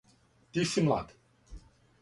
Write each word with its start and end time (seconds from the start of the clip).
Ти 0.51 0.65
си 0.71 0.81
млад. 0.89 1.15